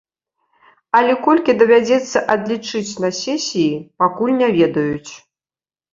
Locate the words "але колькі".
0.99-1.51